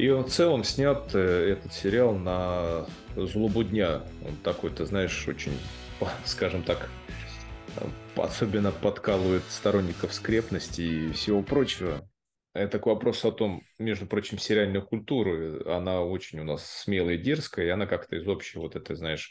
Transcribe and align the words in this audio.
И 0.00 0.08
в 0.08 0.24
целом 0.30 0.64
снят 0.64 1.14
э, 1.14 1.50
этот 1.52 1.74
сериал 1.74 2.14
на 2.14 2.86
злобу 3.16 3.62
дня. 3.62 4.00
Он 4.26 4.34
такой, 4.42 4.70
ты 4.70 4.86
знаешь, 4.86 5.28
очень, 5.28 5.52
скажем 6.24 6.62
так, 6.62 6.88
особенно 8.16 8.72
подкалывает 8.72 9.42
сторонников 9.50 10.14
скрепности 10.14 10.80
и 10.80 11.12
всего 11.12 11.42
прочего. 11.42 12.08
Это 12.54 12.78
к 12.78 12.86
вопросу 12.86 13.28
о 13.28 13.32
том, 13.32 13.62
между 13.78 14.06
прочим, 14.06 14.38
сериальная 14.38 14.80
культура, 14.80 15.76
она 15.76 16.00
очень 16.00 16.40
у 16.40 16.44
нас 16.44 16.64
смелая 16.64 17.16
и 17.16 17.22
дерзкая, 17.22 17.66
и 17.66 17.68
она 17.68 17.84
как-то 17.84 18.16
из 18.16 18.26
общего 18.26 18.62
вот 18.62 18.76
это, 18.76 18.94
знаешь, 18.94 19.30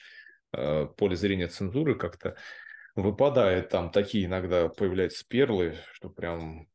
э, 0.53 0.85
поля 0.85 1.15
зрения 1.15 1.47
цензуры 1.47 1.95
как-то 1.95 2.35
выпадает. 2.93 3.69
Там 3.69 3.89
такие 3.89 4.25
иногда 4.25 4.69
появляются 4.69 5.25
перлы, 5.27 5.77
что 5.93 6.11
прям, 6.11 6.67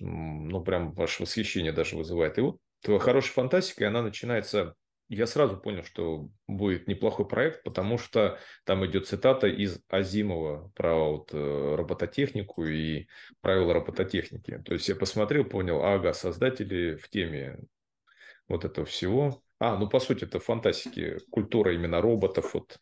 ну, 0.00 0.64
прям 0.64 0.94
ваше 0.94 1.22
восхищение 1.22 1.70
даже 1.70 1.96
вызывает. 1.96 2.38
И 2.38 2.40
вот 2.40 2.58
хорошая 2.98 3.32
фантастика, 3.32 3.84
и 3.84 3.86
она 3.86 4.02
начинается 4.02 4.76
я 5.08 5.26
сразу 5.26 5.56
понял, 5.56 5.84
что 5.84 6.28
будет 6.48 6.88
неплохой 6.88 7.28
проект, 7.28 7.62
потому 7.62 7.96
что 7.96 8.38
там 8.64 8.84
идет 8.86 9.06
цитата 9.06 9.46
из 9.46 9.80
Азимова 9.88 10.72
про 10.74 10.94
вот 10.96 11.30
э, 11.32 11.74
робототехнику 11.76 12.64
и 12.64 13.06
правила 13.40 13.74
робототехники. 13.74 14.62
То 14.64 14.74
есть 14.74 14.88
я 14.88 14.96
посмотрел, 14.96 15.44
понял, 15.44 15.82
ага, 15.82 16.12
создатели 16.12 16.96
в 16.96 17.08
теме 17.08 17.58
вот 18.48 18.64
этого 18.64 18.84
всего. 18.84 19.42
А, 19.60 19.76
ну 19.76 19.88
по 19.88 20.00
сути 20.00 20.24
это 20.24 20.40
фантастики, 20.40 21.18
культура 21.30 21.72
именно 21.72 22.00
роботов, 22.00 22.52
вот 22.54 22.80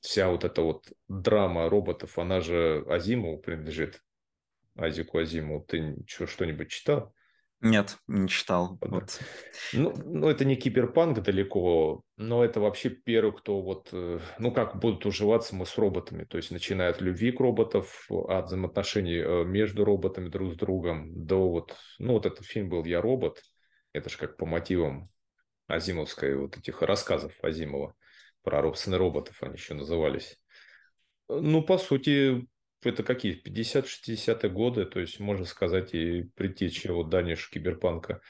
вся 0.00 0.30
вот 0.30 0.44
эта 0.44 0.62
вот 0.62 0.90
драма 1.08 1.68
роботов, 1.68 2.18
она 2.18 2.40
же 2.40 2.84
Азимову 2.88 3.38
принадлежит, 3.38 4.02
Азику 4.76 5.18
Азимову. 5.18 5.62
Ты 5.62 5.96
что-нибудь 6.06 6.70
читал? 6.70 7.14
Нет, 7.60 7.98
не 8.06 8.26
читал. 8.28 8.78
Вот. 8.80 9.20
Ну, 9.74 9.92
ну, 10.04 10.28
это 10.28 10.46
не 10.46 10.56
киберпанк 10.56 11.20
далеко, 11.20 12.02
но 12.16 12.42
это 12.42 12.58
вообще 12.58 12.88
первый, 12.88 13.36
кто 13.36 13.60
вот, 13.60 13.90
э, 13.92 14.18
ну, 14.38 14.50
как 14.50 14.78
будут 14.80 15.04
уживаться 15.04 15.54
мы 15.54 15.66
с 15.66 15.76
роботами. 15.76 16.24
То 16.24 16.38
есть, 16.38 16.50
начиная 16.50 16.90
от 16.90 17.02
любви 17.02 17.32
к 17.32 17.40
роботов, 17.40 18.06
от 18.08 18.46
взаимоотношений 18.46 19.18
э, 19.18 19.44
между 19.44 19.84
роботами 19.84 20.30
друг 20.30 20.54
с 20.54 20.56
другом, 20.56 21.26
до 21.26 21.50
вот, 21.50 21.76
ну, 21.98 22.14
вот 22.14 22.24
этот 22.24 22.46
фильм 22.46 22.70
был 22.70 22.84
«Я 22.84 23.02
робот». 23.02 23.42
Это 23.92 24.08
же 24.08 24.16
как 24.16 24.38
по 24.38 24.46
мотивам 24.46 25.10
Азимовской, 25.66 26.36
вот 26.36 26.56
этих 26.56 26.80
рассказов 26.80 27.32
Азимова 27.42 27.94
про 28.42 28.62
Робсона 28.62 28.96
роботов, 28.96 29.36
они 29.42 29.54
еще 29.54 29.74
назывались. 29.74 30.38
Ну, 31.28 31.62
по 31.62 31.76
сути, 31.76 32.46
это 32.82 33.02
какие, 33.02 33.40
50-60-е 33.42 34.50
годы, 34.50 34.86
то 34.86 35.00
есть, 35.00 35.20
можно 35.20 35.44
сказать, 35.44 35.94
и 35.94 36.30
предтеча 36.34 36.92
вот 36.92 37.10
Даниш 37.10 37.48
Киберпанка. 37.50 38.20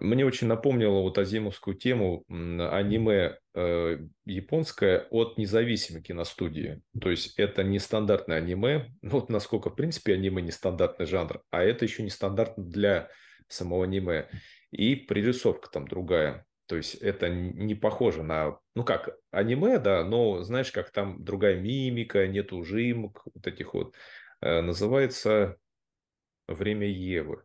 Мне 0.00 0.26
очень 0.26 0.48
напомнило 0.48 1.00
вот 1.02 1.18
азимовскую 1.18 1.76
тему 1.76 2.24
аниме 2.28 3.38
э, 3.54 3.98
японское 4.24 5.06
от 5.10 5.38
независимой 5.38 6.02
киностудии. 6.02 6.82
То 7.00 7.10
есть 7.10 7.38
это 7.38 7.62
не 7.62 7.78
стандартное 7.78 8.38
аниме, 8.38 8.92
вот 9.02 9.28
насколько 9.28 9.70
в 9.70 9.76
принципе 9.76 10.14
аниме 10.14 10.42
нестандартный 10.42 11.06
жанр, 11.06 11.42
а 11.50 11.62
это 11.62 11.84
еще 11.84 12.02
не 12.02 12.10
стандартно 12.10 12.64
для 12.64 13.08
самого 13.48 13.84
аниме. 13.84 14.28
И 14.72 14.96
пририсовка 14.96 15.70
там 15.70 15.86
другая. 15.86 16.44
То 16.66 16.76
есть 16.76 16.94
это 16.94 17.28
не 17.28 17.74
похоже 17.74 18.22
на, 18.22 18.58
ну 18.74 18.84
как, 18.84 19.18
аниме, 19.30 19.78
да, 19.78 20.02
но 20.04 20.42
знаешь, 20.42 20.72
как 20.72 20.90
там 20.90 21.22
другая 21.22 21.60
мимика, 21.60 22.26
нет 22.26 22.52
ужимок, 22.52 23.22
вот 23.34 23.46
этих 23.46 23.74
вот. 23.74 23.94
Э, 24.40 24.60
называется 24.60 25.58
«Время 26.48 26.88
Евы». 26.88 27.44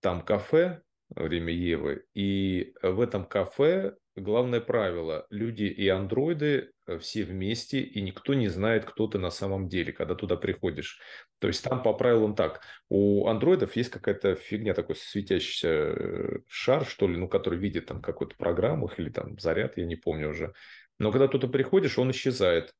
Там 0.00 0.22
кафе 0.22 0.82
«Время 1.10 1.52
Евы», 1.52 2.04
и 2.14 2.74
в 2.82 3.00
этом 3.00 3.24
кафе 3.24 3.96
главное 4.16 4.60
правило– 4.60 5.26
люди 5.30 5.64
и 5.64 5.88
андроиды 5.88 6.72
э, 6.86 6.98
все 6.98 7.24
вместе, 7.24 7.80
и 7.80 8.00
никто 8.00 8.34
не 8.34 8.48
знает, 8.48 8.84
кто 8.84 9.06
ты 9.06 9.18
на 9.18 9.30
самом 9.30 9.68
деле, 9.68 9.92
когда 9.92 10.14
туда 10.14 10.36
приходишь. 10.36 11.00
То 11.38 11.48
есть 11.48 11.64
там 11.64 11.82
по 11.82 11.92
правилам 11.94 12.34
так. 12.34 12.62
У 12.88 13.26
андроидов 13.26 13.76
есть 13.76 13.90
какая-то 13.90 14.34
фигня, 14.34 14.74
такой 14.74 14.96
светящийся 14.96 15.68
э, 15.68 16.38
шар, 16.46 16.84
что 16.86 17.08
ли, 17.08 17.16
ну, 17.16 17.28
который 17.28 17.58
видит 17.58 17.86
там 17.86 18.00
какую-то 18.02 18.36
программу 18.36 18.90
или 18.96 19.10
там 19.10 19.38
заряд, 19.38 19.76
я 19.76 19.86
не 19.86 19.96
помню 19.96 20.30
уже. 20.30 20.52
Но 20.98 21.10
когда 21.10 21.28
туда 21.28 21.48
приходишь, 21.48 21.98
он 21.98 22.10
исчезает. 22.10 22.72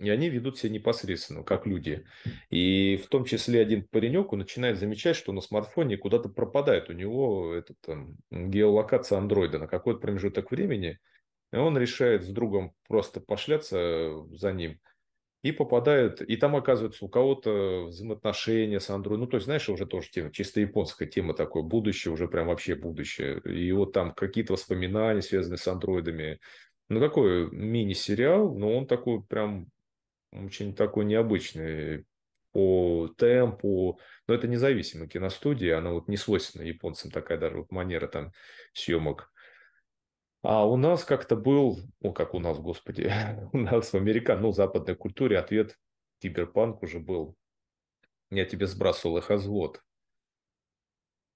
И 0.00 0.08
они 0.08 0.30
ведут 0.30 0.58
себя 0.58 0.72
непосредственно, 0.72 1.42
как 1.42 1.66
люди. 1.66 2.04
И 2.48 3.00
в 3.04 3.08
том 3.08 3.24
числе 3.24 3.60
один 3.60 3.86
паренек, 3.86 4.32
начинает 4.32 4.78
замечать, 4.78 5.16
что 5.16 5.32
на 5.32 5.40
смартфоне 5.40 5.98
куда-то 5.98 6.30
пропадает 6.30 6.88
у 6.88 6.94
него 6.94 7.54
эта 7.54 7.74
там, 7.80 8.16
геолокация 8.30 9.18
андроида 9.18 9.58
на 9.58 9.66
какой-то 9.66 10.00
промежуток 10.00 10.50
времени. 10.50 10.98
И 11.52 11.56
он 11.56 11.76
решает 11.76 12.24
с 12.24 12.28
другом 12.28 12.72
просто 12.88 13.20
пошляться 13.20 14.24
за 14.32 14.52
ним 14.52 14.80
и 15.42 15.52
попадает, 15.52 16.20
и 16.20 16.36
там 16.36 16.54
оказывается 16.54 17.04
у 17.04 17.08
кого-то 17.08 17.86
взаимоотношения 17.86 18.78
с 18.78 18.90
андроидом. 18.90 19.24
Ну, 19.24 19.26
то 19.26 19.36
есть, 19.36 19.46
знаешь, 19.46 19.68
уже 19.70 19.86
тоже 19.86 20.10
тема, 20.10 20.30
чисто 20.30 20.60
японская 20.60 21.08
тема 21.08 21.34
такое, 21.34 21.62
будущее, 21.62 22.12
уже 22.12 22.28
прям 22.28 22.48
вообще 22.48 22.74
будущее. 22.74 23.40
И 23.40 23.72
вот 23.72 23.92
там 23.92 24.12
какие-то 24.12 24.52
воспоминания, 24.52 25.22
связанные 25.22 25.58
с 25.58 25.66
андроидами. 25.66 26.40
Ну, 26.90 27.00
такой 27.00 27.50
мини-сериал, 27.50 28.54
но 28.54 28.76
он 28.76 28.86
такой 28.86 29.22
прям 29.22 29.68
очень 30.32 30.74
такой 30.74 31.04
необычный 31.04 32.06
по 32.52 33.08
темпу, 33.16 34.00
но 34.26 34.34
это 34.34 34.48
независимая 34.48 35.08
киностудия, 35.08 35.78
она 35.78 35.92
вот 35.92 36.08
не 36.08 36.16
свойственна 36.16 36.62
японцам, 36.62 37.10
такая 37.10 37.38
даже 37.38 37.58
вот 37.58 37.70
манера 37.70 38.08
там 38.08 38.32
съемок. 38.72 39.32
А 40.42 40.66
у 40.66 40.76
нас 40.76 41.04
как-то 41.04 41.36
был, 41.36 41.78
ну 42.00 42.12
как 42.12 42.34
у 42.34 42.38
нас, 42.38 42.58
господи, 42.58 43.12
у 43.52 43.58
нас 43.58 43.92
в 43.92 43.96
Американ, 43.96 44.40
ну, 44.40 44.52
западной 44.52 44.96
культуре 44.96 45.38
ответ 45.38 45.76
киберпанк 46.20 46.82
уже 46.82 46.98
был. 46.98 47.36
Я 48.30 48.44
тебе 48.44 48.66
сбрасывал 48.66 49.18
их 49.18 49.30
озвод. 49.30 49.82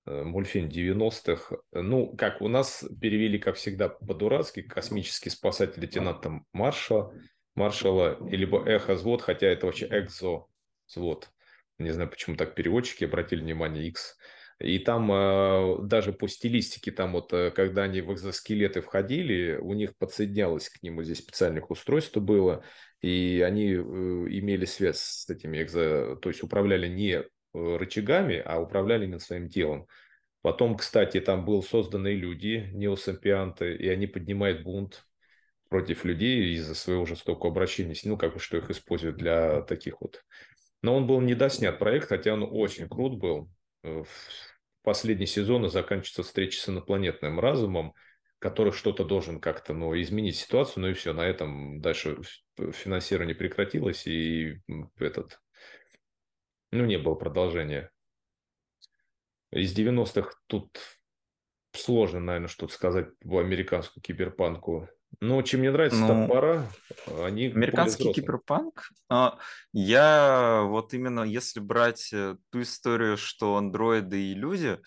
Э, 0.06 0.22
мультфильм 0.22 0.68
90-х. 0.68 1.56
Ну, 1.72 2.14
как 2.16 2.40
у 2.40 2.48
нас 2.48 2.84
перевели, 3.00 3.38
как 3.38 3.56
всегда, 3.56 3.88
по-дурацки, 3.88 4.62
космический 4.62 5.30
спасатель 5.30 5.80
лейтенанта 5.80 6.42
Маршала 6.52 7.14
маршала, 7.54 8.18
либо 8.28 8.66
эхо-взвод, 8.66 9.22
хотя 9.22 9.46
это 9.46 9.66
вообще 9.66 9.86
экзо-взвод. 9.86 11.30
Не 11.78 11.90
знаю, 11.90 12.10
почему 12.10 12.36
так 12.36 12.54
переводчики 12.54 13.04
обратили 13.04 13.40
внимание, 13.40 13.86
X. 13.88 14.16
И 14.60 14.78
там 14.78 15.10
э, 15.10 15.78
даже 15.82 16.12
по 16.12 16.28
стилистике, 16.28 16.92
там 16.92 17.12
вот, 17.12 17.32
э, 17.32 17.50
когда 17.50 17.84
они 17.84 18.00
в 18.00 18.12
экзоскелеты 18.12 18.80
входили, 18.80 19.56
у 19.56 19.72
них 19.74 19.96
подсоединялось 19.98 20.68
к 20.68 20.82
нему 20.82 21.02
здесь 21.02 21.18
специальных 21.18 21.70
устройств 21.70 22.16
было, 22.18 22.64
и 23.00 23.42
они 23.44 23.72
э, 23.72 23.76
имели 23.76 24.64
связь 24.64 24.98
с 24.98 25.28
этими 25.28 25.60
экзо, 25.62 26.16
то 26.16 26.28
есть 26.28 26.42
управляли 26.42 26.88
не 26.88 27.24
рычагами, 27.52 28.42
а 28.44 28.60
управляли 28.60 29.04
именно 29.04 29.18
своим 29.18 29.48
телом. 29.48 29.86
Потом, 30.42 30.76
кстати, 30.76 31.20
там 31.20 31.44
был 31.44 31.62
созданы 31.62 32.14
люди, 32.14 32.68
неосампианты, 32.72 33.76
и 33.76 33.88
они 33.88 34.06
поднимают 34.06 34.62
бунт 34.62 35.04
против 35.74 36.04
людей 36.04 36.54
из-за 36.54 36.72
своего 36.72 37.04
жестокого 37.04 37.50
обращения 37.50 37.96
с 37.96 38.04
ним, 38.04 38.12
ну, 38.12 38.16
как 38.16 38.34
бы, 38.34 38.38
что 38.38 38.56
их 38.56 38.70
используют 38.70 39.16
для 39.16 39.60
таких 39.62 40.00
вот. 40.00 40.22
Но 40.82 40.94
он 40.94 41.08
был 41.08 41.20
недоснят 41.20 41.80
проект, 41.80 42.10
хотя 42.10 42.32
он 42.32 42.44
очень 42.48 42.88
крут 42.88 43.18
был. 43.18 43.50
В 43.82 44.06
последний 44.84 45.26
сезон 45.26 45.68
заканчивается 45.68 46.22
встреча 46.22 46.60
с 46.60 46.68
инопланетным 46.68 47.40
разумом, 47.40 47.92
который 48.38 48.72
что-то 48.72 49.04
должен 49.04 49.40
как-то 49.40 49.74
ну, 49.74 50.00
изменить 50.00 50.36
ситуацию, 50.36 50.82
ну 50.82 50.90
и 50.90 50.92
все, 50.92 51.12
на 51.12 51.22
этом 51.22 51.80
дальше 51.80 52.18
финансирование 52.56 53.34
прекратилось, 53.34 54.06
и 54.06 54.60
этот, 55.00 55.40
ну, 56.70 56.84
не 56.84 56.98
было 56.98 57.16
продолжения. 57.16 57.90
Из 59.50 59.76
90-х 59.76 60.34
тут 60.46 60.78
сложно, 61.72 62.20
наверное, 62.20 62.46
что-то 62.46 62.72
сказать 62.72 63.08
по 63.18 63.40
американскому 63.40 64.04
киберпанку. 64.04 64.88
Ну, 65.20 65.42
чем 65.42 65.60
мне 65.60 65.70
нравится 65.70 66.00
ну, 66.00 66.26
топора, 66.26 66.66
они 67.22 67.46
Американский 67.46 68.12
киберпанк? 68.12 68.90
А, 69.08 69.38
я 69.72 70.62
вот 70.64 70.94
именно, 70.94 71.22
если 71.22 71.60
брать 71.60 72.10
э, 72.12 72.36
ту 72.50 72.62
историю, 72.62 73.16
что 73.16 73.56
андроиды 73.56 74.20
и 74.20 74.34
люди, 74.34 74.78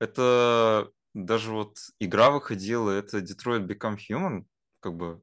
это 0.00 0.90
даже 1.14 1.50
вот 1.52 1.76
игра 1.98 2.30
выходила, 2.30 2.90
это 2.90 3.18
Detroit 3.18 3.66
Become 3.66 3.98
Human, 4.10 4.44
как 4.80 4.94
бы, 4.94 5.20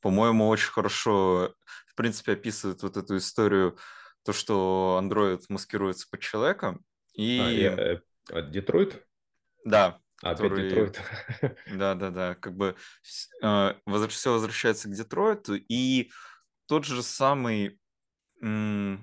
по-моему, 0.00 0.48
очень 0.48 0.70
хорошо, 0.70 1.54
в 1.86 1.94
принципе, 1.94 2.32
описывает 2.32 2.82
вот 2.82 2.96
эту 2.96 3.16
историю, 3.16 3.78
то, 4.24 4.32
что 4.32 4.96
андроид 4.98 5.48
маскируется 5.48 6.06
под 6.10 6.20
человека. 6.20 6.78
И... 7.14 7.64
А, 7.64 8.00
э, 8.30 8.50
Детройт? 8.50 9.04
Да, 9.64 10.00
а, 10.24 10.34
который... 10.34 10.68
Детройт. 10.68 11.00
Да, 11.72 11.94
да, 11.94 12.10
да. 12.10 12.34
Как 12.34 12.56
бы 12.56 12.74
э, 13.42 13.74
все 14.08 14.32
возвращается 14.32 14.88
к 14.88 14.94
Детройту. 14.94 15.56
И 15.56 16.10
тот 16.66 16.86
же 16.86 17.02
самый, 17.02 17.78
по-моему, 18.40 18.98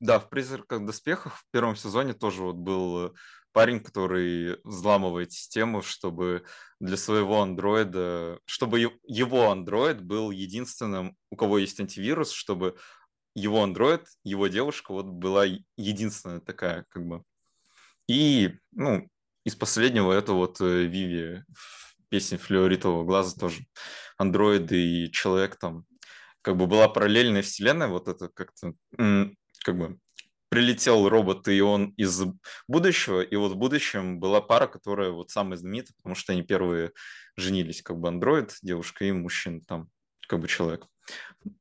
да, 0.00 0.18
в 0.18 0.28
«Призраках 0.28 0.84
доспехах» 0.84 1.38
в 1.38 1.44
первом 1.50 1.76
сезоне 1.76 2.12
тоже 2.12 2.42
вот 2.42 2.56
был 2.56 3.14
парень, 3.52 3.80
который 3.80 4.58
взламывает 4.64 5.32
систему, 5.32 5.82
чтобы 5.82 6.44
для 6.80 6.96
своего 6.96 7.42
андроида, 7.42 8.40
чтобы 8.44 8.80
его 9.04 9.50
андроид 9.50 10.02
был 10.02 10.30
единственным, 10.30 11.16
у 11.30 11.36
кого 11.36 11.58
есть 11.58 11.78
антивирус, 11.80 12.32
чтобы 12.32 12.76
его 13.34 13.62
андроид, 13.62 14.06
его 14.24 14.48
девушка 14.48 14.92
вот 14.92 15.06
была 15.06 15.46
единственная 15.76 16.40
такая, 16.40 16.84
как 16.90 17.06
бы. 17.06 17.22
И, 18.08 18.58
ну, 18.72 19.08
из 19.44 19.54
последнего 19.54 20.12
это 20.12 20.32
вот 20.32 20.60
э, 20.60 20.84
Виви 20.84 21.44
песни 22.08 22.36
флюоритового 22.36 23.04
глаза 23.04 23.38
тоже. 23.38 23.64
Андроиды 24.18 24.78
и 24.78 25.10
человек 25.10 25.56
там 25.56 25.84
как 26.42 26.56
бы 26.56 26.66
была 26.66 26.88
параллельная 26.88 27.42
вселенная, 27.42 27.88
вот 27.88 28.08
это 28.08 28.28
как-то 28.28 28.74
как 28.96 29.78
бы 29.78 29.98
прилетел 30.48 31.08
робот, 31.08 31.48
и 31.48 31.62
он 31.62 31.94
из 31.96 32.24
будущего, 32.68 33.22
и 33.22 33.36
вот 33.36 33.52
в 33.52 33.56
будущем 33.56 34.20
была 34.20 34.42
пара, 34.42 34.66
которая 34.66 35.10
вот 35.10 35.30
самая 35.30 35.56
знаменитая, 35.56 35.94
потому 35.96 36.14
что 36.14 36.32
они 36.32 36.42
первые 36.42 36.92
женились, 37.36 37.80
как 37.80 37.98
бы 37.98 38.08
андроид, 38.08 38.56
девушка 38.60 39.06
и 39.06 39.12
мужчина 39.12 39.62
там, 39.66 39.88
как 40.28 40.40
бы 40.40 40.48
человек. 40.48 40.86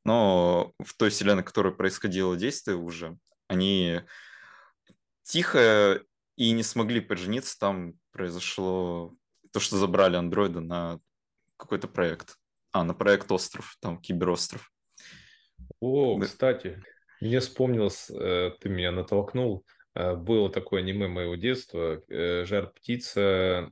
Но 0.04 0.74
в 0.80 0.94
той 0.98 1.10
вселенной, 1.10 1.44
в 1.44 1.46
которой 1.46 1.74
происходило 1.74 2.36
действие 2.36 2.76
уже, 2.76 3.18
они 3.48 4.02
тихо 5.24 6.02
и 6.42 6.54
не 6.54 6.64
смогли 6.64 7.02
пожениться, 7.02 7.60
там 7.60 7.94
произошло 8.12 9.14
то, 9.54 9.60
что 9.60 9.78
забрали 9.78 10.16
андроида 10.16 10.60
на 10.60 11.00
какой-то 11.56 11.88
проект. 11.88 12.36
А, 12.72 12.84
на 12.84 12.96
проект 12.96 13.32
«Остров», 13.32 13.78
там 13.80 14.02
киберостров. 14.02 14.74
О, 15.80 16.18
да. 16.18 16.26
кстати, 16.26 16.82
мне 17.20 17.42
вспомнилось, 17.42 18.10
э, 18.10 18.54
ты 18.60 18.70
меня 18.70 18.92
натолкнул, 18.92 19.68
э, 19.94 20.16
было 20.16 20.52
такое 20.52 20.82
аниме 20.82 21.08
моего 21.08 21.36
детства, 21.36 22.02
э, 22.10 22.44
«Жар-птица», 22.46 23.72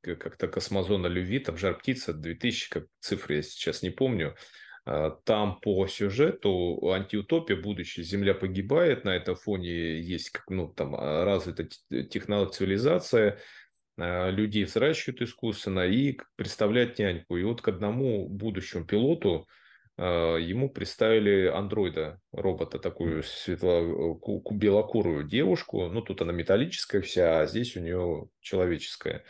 как-то 0.00 0.48
«Космозона 0.48 1.08
Люви», 1.08 1.38
там 1.40 1.58
«Жар-птица», 1.58 2.14
2000, 2.14 2.70
как 2.70 2.86
цифры 2.98 3.36
я 3.36 3.42
сейчас 3.42 3.82
не 3.82 3.90
помню. 3.90 4.36
Там 5.24 5.58
по 5.60 5.86
сюжету 5.88 6.90
антиутопия, 6.92 7.56
будущее, 7.56 8.04
Земля 8.04 8.34
погибает, 8.34 9.04
на 9.04 9.16
этом 9.16 9.34
фоне 9.34 10.00
есть 10.00 10.30
как, 10.30 10.48
ну, 10.48 10.68
там, 10.68 10.94
развитая 10.94 11.68
технология, 12.04 12.52
цивилизация, 12.52 13.38
людей 13.96 14.62
взращивают 14.62 15.22
искусственно 15.22 15.80
и 15.80 16.16
представляют 16.36 17.00
няньку. 17.00 17.36
И 17.36 17.42
вот 17.42 17.62
к 17.62 17.68
одному 17.68 18.28
будущему 18.28 18.84
пилоту– 18.84 19.48
а, 19.98 20.36
ему 20.36 20.68
представили 20.68 21.46
андроида, 21.46 22.20
робота, 22.32 22.78
такую 22.78 23.22
светло 23.22 24.20
белокурую 24.50 25.24
девушку. 25.24 25.88
Ну, 25.88 26.02
тут 26.02 26.20
она 26.20 26.32
металлическая 26.32 27.00
вся, 27.00 27.40
а 27.40 27.46
здесь 27.46 27.76
у 27.76 27.80
нее 27.80 28.28
человеческая. 28.40 29.24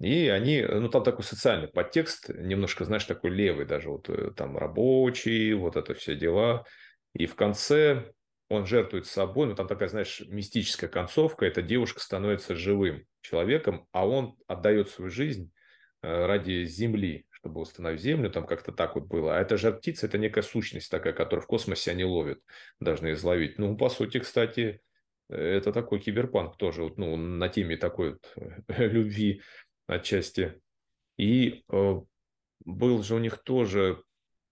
И 0.00 0.28
они, 0.28 0.62
ну, 0.62 0.88
там 0.88 1.02
такой 1.02 1.24
социальный 1.24 1.68
подтекст, 1.68 2.28
немножко, 2.28 2.84
знаешь, 2.84 3.04
такой 3.04 3.30
левый 3.30 3.66
даже, 3.66 3.90
вот 3.90 4.08
э, 4.08 4.30
там 4.36 4.56
рабочий, 4.56 5.52
вот 5.54 5.76
это 5.76 5.94
все 5.94 6.14
дела. 6.14 6.64
И 7.14 7.26
в 7.26 7.34
конце 7.34 8.12
он 8.48 8.64
жертвует 8.64 9.06
собой, 9.06 9.48
ну, 9.48 9.54
там 9.56 9.66
такая, 9.66 9.88
знаешь, 9.88 10.22
мистическая 10.26 10.88
концовка, 10.88 11.46
эта 11.46 11.62
девушка 11.62 12.00
становится 12.00 12.54
живым 12.54 13.04
человеком, 13.22 13.86
а 13.90 14.06
он 14.06 14.36
отдает 14.46 14.88
свою 14.88 15.10
жизнь 15.10 15.52
э, 16.02 16.26
ради 16.26 16.64
земли, 16.64 17.26
чтобы 17.30 17.60
установить 17.60 18.00
Землю, 18.00 18.30
там 18.30 18.46
как-то 18.46 18.72
так 18.72 18.94
вот 18.94 19.06
было. 19.06 19.36
А 19.36 19.40
это 19.40 19.56
жар 19.56 19.76
птица, 19.76 20.06
это 20.06 20.18
некая 20.18 20.42
сущность 20.42 20.90
такая, 20.90 21.12
которую 21.12 21.44
в 21.44 21.48
космосе 21.48 21.90
они 21.90 22.04
ловят, 22.04 22.40
должны 22.80 23.12
изловить. 23.12 23.58
Ну, 23.58 23.76
по 23.76 23.88
сути, 23.88 24.18
кстати, 24.18 24.80
это 25.28 25.72
такой 25.72 26.00
киберпанк 26.00 26.56
тоже, 26.56 26.90
ну, 26.96 27.16
на 27.16 27.48
теме 27.48 27.76
такой 27.76 28.12
вот 28.12 28.34
любви 28.78 29.42
отчасти. 29.88 30.60
И 31.16 31.64
э, 31.68 32.00
был 32.64 33.02
же 33.02 33.14
у 33.16 33.18
них 33.18 33.38
тоже, 33.38 34.04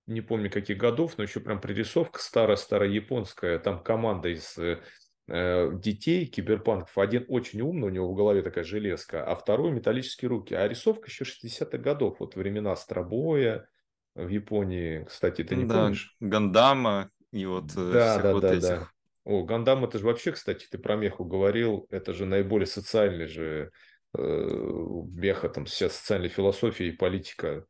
не 0.06 0.20
помню 0.20 0.50
каких 0.50 0.78
годов, 0.78 1.16
но 1.16 1.22
еще 1.22 1.38
прям 1.38 1.60
пририсовка 1.60 2.20
старая-старая 2.20 2.88
японская, 2.88 3.60
там 3.60 3.82
команда 3.84 4.30
из 4.30 4.58
э, 4.58 4.82
Э, 5.28 5.72
детей, 5.74 6.26
киберпанков. 6.26 6.96
Один 6.98 7.24
очень 7.26 7.60
умный, 7.60 7.88
у 7.88 7.90
него 7.90 8.12
в 8.12 8.14
голове 8.14 8.42
такая 8.42 8.62
железка, 8.62 9.24
а 9.24 9.34
второй 9.34 9.72
металлические 9.72 10.28
руки. 10.28 10.54
А 10.54 10.68
рисовка 10.68 11.08
еще 11.08 11.24
60-х 11.24 11.78
годов, 11.78 12.20
вот 12.20 12.36
времена 12.36 12.70
Астробоя 12.70 13.68
в 14.14 14.28
Японии. 14.28 15.04
Кстати, 15.04 15.42
ты 15.42 15.56
не 15.56 15.64
да, 15.64 15.82
помнишь? 15.82 16.14
Гандама 16.20 17.10
и 17.32 17.44
вот 17.44 17.72
э, 17.76 17.90
да, 17.92 18.18
да, 18.22 18.32
вот 18.32 18.42
да, 18.42 18.54
этих. 18.54 18.68
Да. 18.68 18.90
О, 19.24 19.42
Гандам, 19.42 19.84
это 19.84 19.98
же 19.98 20.06
вообще, 20.06 20.30
кстати, 20.30 20.68
ты 20.70 20.78
про 20.78 20.94
меху 20.94 21.24
говорил, 21.24 21.88
это 21.90 22.12
же 22.12 22.24
наиболее 22.24 22.68
социальный 22.68 23.26
же 23.26 23.72
э, 24.16 25.02
меха, 25.14 25.48
там 25.48 25.66
сейчас 25.66 25.96
социальная 25.96 26.28
философия 26.28 26.88
и 26.88 26.92
политика. 26.92 27.66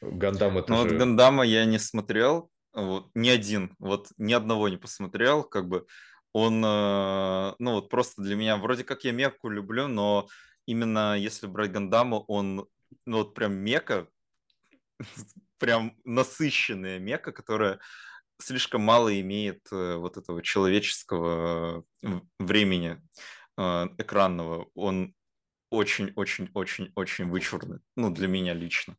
Гандам 0.00 0.58
это 0.58 0.72
ну, 0.72 0.82
же... 0.82 0.88
вот 0.90 0.98
Гандама 0.98 1.44
я 1.44 1.64
не 1.64 1.78
смотрел, 1.78 2.50
вот, 2.72 3.10
ни 3.14 3.28
один, 3.28 3.74
вот 3.78 4.08
ни 4.16 4.32
одного 4.32 4.68
не 4.68 4.76
посмотрел, 4.76 5.42
как 5.42 5.68
бы 5.68 5.86
он, 6.32 6.64
э, 6.64 7.54
ну 7.58 7.72
вот 7.72 7.88
просто 7.88 8.22
для 8.22 8.36
меня, 8.36 8.56
вроде 8.56 8.84
как 8.84 9.04
я 9.04 9.12
Мекку 9.12 9.48
люблю, 9.48 9.88
но 9.88 10.28
именно 10.66 11.16
если 11.18 11.46
брать 11.46 11.72
Гандаму, 11.72 12.24
он, 12.28 12.68
ну 13.06 13.18
вот 13.18 13.34
прям 13.34 13.54
Мека, 13.56 14.08
прям 15.58 15.96
насыщенная 16.04 16.98
Мека, 16.98 17.32
которая 17.32 17.80
слишком 18.40 18.82
мало 18.82 19.18
имеет 19.20 19.60
э, 19.72 19.96
вот 19.96 20.16
этого 20.16 20.42
человеческого 20.42 21.84
времени 22.38 23.00
э, 23.56 23.86
экранного. 23.98 24.68
Он 24.74 25.14
очень-очень-очень-очень 25.70 27.28
вычурный, 27.30 27.80
ну, 27.96 28.10
для 28.10 28.28
меня 28.28 28.54
лично. 28.54 28.96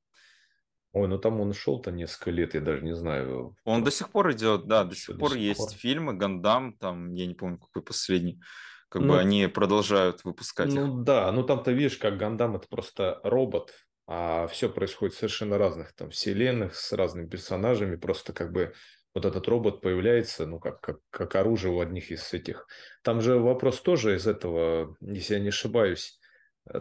Ой, 0.92 1.07
ну 1.07 1.19
там 1.19 1.39
он 1.39 1.54
шел-то 1.54 1.92
несколько 1.92 2.31
лет, 2.31 2.54
я 2.56 2.62
даже 2.62 2.83
не 2.83 2.95
знаю. 2.95 3.56
Он 3.63 3.83
до 3.83 3.92
сих 3.92 4.10
пор 4.12 4.31
идет, 4.31 4.68
да, 4.68 4.83
до 4.83 4.95
сих 4.95 5.16
до 5.16 5.19
пор 5.19 5.31
сих 5.31 5.39
есть 5.42 5.57
пор. 5.57 5.77
фильмы, 5.80 6.13
Гандам, 6.13 6.74
там, 6.77 7.13
я 7.13 7.27
не 7.27 7.36
помню, 7.36 7.60
какой 7.60 7.83
последний. 7.83 8.42
Как 8.89 9.04
ну, 9.04 9.13
бы 9.13 9.19
они 9.19 9.45
продолжают 9.48 10.24
выпускать 10.24 10.74
Ну 10.74 10.88
их. 10.88 11.04
да, 11.04 11.31
ну 11.31 11.44
там-то 11.44 11.71
видишь, 11.71 11.98
как 11.98 12.18
Гандам 12.18 12.56
это 12.56 12.68
просто 12.68 13.19
робот, 13.24 13.74
а 14.07 14.48
все 14.48 14.68
происходит 14.69 15.13
в 15.16 15.19
совершенно 15.19 15.57
разных 15.60 15.94
там 15.94 16.10
вселенных 16.10 16.75
с 16.75 16.92
разными 16.94 17.27
персонажами, 17.27 17.95
просто 17.98 18.33
как 18.33 18.51
бы 18.51 18.74
вот 19.13 19.25
этот 19.25 19.48
робот 19.48 19.81
появляется, 19.81 20.45
ну, 20.48 20.60
как, 20.60 20.81
как, 20.81 20.98
как 21.12 21.36
оружие 21.36 21.73
у 21.73 21.80
одних 21.80 22.11
из 22.11 22.33
этих. 22.33 22.68
Там 23.04 23.21
же 23.21 23.38
вопрос 23.40 23.81
тоже 23.81 24.16
из 24.16 24.28
этого, 24.28 24.95
если 25.02 25.35
я 25.35 25.40
не 25.40 25.49
ошибаюсь, 25.49 26.19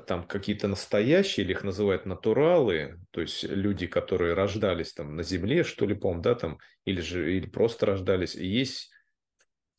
там 0.07 0.27
какие-то 0.27 0.69
настоящие, 0.69 1.45
или 1.45 1.53
их 1.53 1.65
называют 1.65 2.07
натуралы, 2.07 3.01
то 3.11 3.21
есть 3.21 3.45
люди, 3.45 3.87
которые 3.87 4.35
рождались 4.35 4.93
там 4.93 5.17
на 5.17 5.23
Земле, 5.23 5.65
что 5.65 5.87
ли, 5.87 5.95
по 5.95 6.15
да, 6.17 6.35
там, 6.35 6.59
или 6.85 7.01
же 7.01 7.37
или 7.37 7.47
просто 7.47 7.87
рождались. 7.87 8.35
И 8.35 8.47
есть 8.47 8.91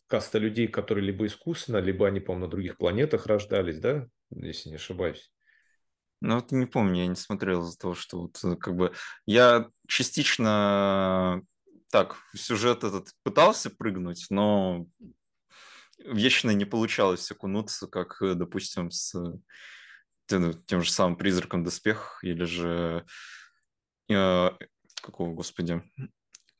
каста 0.08 0.40
людей, 0.40 0.68
которые 0.68 1.06
либо 1.06 1.26
искусственно, 1.28 1.78
либо 1.78 2.08
они, 2.08 2.20
по-моему, 2.20 2.46
на 2.46 2.52
других 2.52 2.78
планетах 2.78 3.28
рождались, 3.28 3.80
да, 3.80 4.08
если 4.32 4.70
не 4.70 4.76
ошибаюсь. 4.76 5.32
Ну, 6.22 6.36
вот 6.36 6.52
не 6.52 6.66
помню, 6.66 7.04
я 7.04 7.08
не 7.08 7.16
смотрел 7.16 7.62
из-за 7.64 7.78
того, 7.78 7.94
что 7.94 8.22
вот 8.22 8.44
э, 8.44 8.56
как 8.58 8.76
бы 8.76 8.94
я 9.26 9.70
частично 9.88 11.42
так 11.92 12.18
в 12.34 12.38
сюжет 12.38 12.84
этот 12.84 13.10
пытался 13.24 13.70
прыгнуть, 13.70 14.26
но 14.30 14.86
вечно 16.00 16.52
не 16.52 16.66
получалось 16.66 17.32
окунуться, 17.32 17.88
как, 17.88 18.22
э, 18.22 18.34
допустим, 18.34 18.92
с 18.92 19.16
тем 20.30 20.82
же 20.84 20.92
самым 20.92 21.18
призраком 21.18 21.64
доспех 21.64 22.20
или 22.22 22.44
же 22.44 23.06
э, 24.10 24.50
какого, 25.02 25.34
господи, 25.34 25.82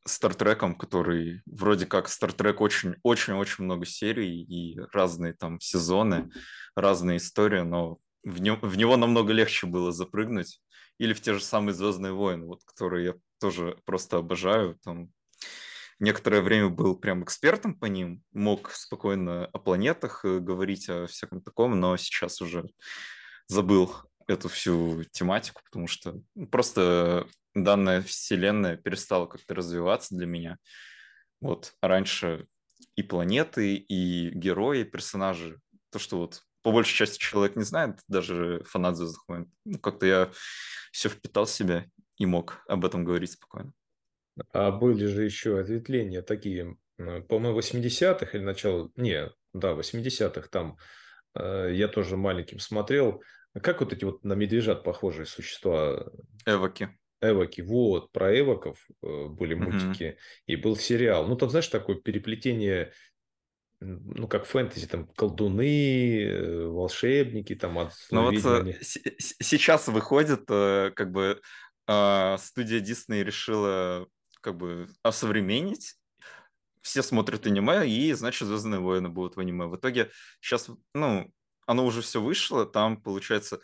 Стартреком, 0.06 0.76
который 0.76 1.42
вроде 1.46 1.86
как 1.86 2.10
Стартрек 2.10 2.62
очень-очень-очень 2.62 3.64
много 3.64 3.86
серий 3.86 4.42
и 4.42 4.80
разные 4.92 5.34
там 5.34 5.60
сезоны, 5.60 6.32
разные 6.76 7.18
истории, 7.18 7.62
но 7.62 8.00
в, 8.24 8.42
нем, 8.42 8.60
в 8.62 8.78
него 8.78 8.98
намного 8.98 9.34
легче 9.34 9.68
было 9.68 9.92
запрыгнуть. 9.92 10.62
Или 10.98 11.14
в 11.14 11.22
те 11.22 11.34
же 11.34 11.42
самые 11.42 11.74
Звездные 11.74 12.12
войны, 12.12 12.46
вот, 12.46 12.64
которые 12.66 13.06
я 13.06 13.14
тоже 13.40 13.78
просто 13.86 14.18
обожаю. 14.18 14.78
Там 14.84 15.12
некоторое 16.00 16.42
время 16.42 16.70
был 16.70 16.98
прям 16.98 17.24
экспертом 17.24 17.78
по 17.78 17.86
ним, 17.86 18.24
мог 18.34 18.72
спокойно 18.72 19.46
о 19.46 19.60
планетах 19.60 20.26
э, 20.26 20.40
говорить, 20.40 20.90
о 20.90 21.08
всяком 21.08 21.42
таком, 21.42 21.80
но 21.80 21.96
сейчас 21.98 22.42
уже 22.42 22.70
забыл 23.50 23.94
эту 24.28 24.48
всю 24.48 25.04
тематику, 25.12 25.62
потому 25.66 25.88
что 25.88 26.22
ну, 26.36 26.48
просто 26.48 27.28
данная 27.56 28.02
вселенная 28.04 28.78
перестала 28.78 29.26
как-то 29.26 29.56
развиваться 29.56 30.16
для 30.16 30.28
меня. 30.28 30.58
Вот 31.42 31.74
а 31.82 31.88
раньше 31.88 32.46
и 32.96 33.04
планеты, 33.04 33.76
и 33.76 34.30
герои, 34.30 34.82
и 34.82 34.86
персонажи, 34.86 35.60
то, 35.90 36.00
что 36.00 36.20
вот 36.20 36.44
по 36.62 36.72
большей 36.72 36.96
части 36.96 37.18
человек 37.18 37.56
не 37.56 37.64
знает, 37.64 38.00
даже 38.08 38.64
фанат 38.66 38.98
Звездных 38.98 39.28
войн, 39.28 39.52
ну, 39.66 39.80
как-то 39.80 40.06
я 40.06 40.32
все 40.92 41.10
впитал 41.10 41.46
в 41.46 41.50
себя 41.50 41.86
и 42.18 42.26
мог 42.26 42.64
об 42.68 42.86
этом 42.86 43.04
говорить 43.04 43.32
спокойно. 43.32 43.74
А 44.54 44.72
были 44.72 45.08
же 45.08 45.24
еще 45.24 45.60
ответвления 45.60 46.22
такие, 46.22 46.78
по-моему, 46.98 47.58
80-х 47.58 48.38
или 48.38 48.44
начало, 48.44 48.92
не, 48.96 49.32
да, 49.54 49.72
80-х, 49.72 50.50
там 50.50 50.78
Э, 51.36 51.70
я 51.72 51.88
тоже 51.88 52.18
маленьким 52.18 52.60
смотрел. 52.60 53.24
Как 53.62 53.80
вот 53.80 53.94
эти 53.94 54.06
вот 54.06 54.24
на 54.24 54.34
медвежат 54.34 54.84
похожие 54.84 55.26
существа? 55.26 56.08
Эвоки. 56.46 56.90
Эвоки, 57.22 57.62
вот, 57.62 58.12
про 58.12 58.38
эвоков 58.40 58.88
э, 59.04 59.26
были 59.28 59.54
мультики, 59.54 60.12
угу. 60.12 60.18
и 60.48 60.56
был 60.56 60.78
сериал. 60.78 61.28
Ну, 61.28 61.36
там, 61.36 61.50
знаешь, 61.50 61.68
такое 61.68 61.98
переплетение, 61.98 62.94
ну, 63.82 64.28
как 64.28 64.46
фэнтези, 64.46 64.88
там, 64.88 65.08
колдуны, 65.08 66.24
э, 66.24 66.66
волшебники, 66.68 67.56
там, 67.56 67.78
от 67.80 67.92
Ну, 68.12 68.32
вот 68.32 68.36
сейчас 68.82 69.88
выходит, 69.90 70.46
как 70.48 71.12
бы, 71.12 71.42
а, 71.88 72.38
студия 72.38 72.80
Дисней 72.80 73.24
решила, 73.24 74.08
как 74.42 74.56
бы, 74.56 74.88
осовременить 75.04 76.00
все 76.82 77.04
смотрят 77.04 77.46
аниме, 77.46 77.88
и, 77.88 78.14
значит, 78.14 78.48
«Звездные 78.48 78.80
войны» 78.80 79.10
будут 79.10 79.36
в 79.36 79.40
аниме. 79.40 79.66
В 79.66 79.76
итоге 79.76 80.12
сейчас, 80.42 80.70
ну, 80.94 81.32
оно 81.70 81.86
уже 81.86 82.02
все 82.02 82.20
вышло, 82.20 82.66
там, 82.66 83.00
получается, 83.00 83.60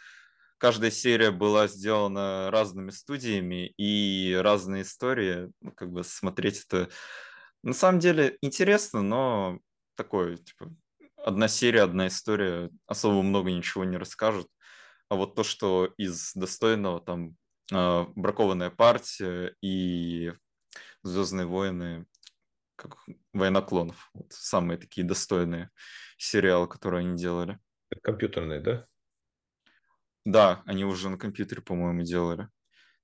каждая 0.60 0.92
серия 0.92 1.32
была 1.32 1.68
сделана 1.68 2.52
разными 2.52 2.92
студиями, 2.92 3.74
и 3.78 4.38
разные 4.40 4.84
истории, 4.84 5.52
ну, 5.62 5.72
как 5.72 5.92
бы 5.92 6.04
смотреть 6.04 6.64
это... 6.68 6.88
На 7.64 7.74
самом 7.74 8.00
деле 8.00 8.38
интересно, 8.42 9.02
но 9.02 9.58
такое, 9.96 10.38
типа, 10.38 10.72
одна 11.18 11.48
серия, 11.48 11.82
одна 11.82 12.06
история, 12.06 12.70
особо 12.86 13.24
много 13.24 13.52
ничего 13.52 13.86
не 13.86 13.98
расскажут. 13.98 14.48
А 15.10 15.16
вот 15.16 15.34
то, 15.34 15.44
что 15.44 15.92
из 15.98 16.32
достойного, 16.36 17.02
там, 17.02 17.36
э, 17.74 18.06
бракованная 18.16 18.70
партия 18.70 19.56
и 19.62 20.32
Звездные 21.02 21.46
войны 21.48 22.06
как 22.76 22.98
«Война 23.34 23.62
клонов». 23.62 24.10
Вот 24.14 24.32
самые 24.32 24.78
такие 24.78 25.06
достойные 25.06 25.70
сериалы, 26.18 26.68
которые 26.68 27.02
они 27.02 27.18
делали. 27.18 27.60
Компьютерные, 28.02 28.60
да? 28.60 28.88
Да, 30.26 30.64
они 30.66 30.86
уже 30.86 31.10
на 31.10 31.18
компьютере, 31.18 31.62
по-моему, 31.62 32.02
делали. 32.02 32.50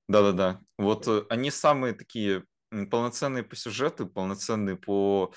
Да-да-да. 0.07 0.61
Вот 0.77 1.07
э, 1.07 1.23
они 1.29 1.51
самые 1.51 1.93
такие 1.93 2.43
полноценные 2.89 3.43
по 3.43 3.55
сюжету, 3.55 4.07
полноценные 4.07 4.75
по 4.75 5.33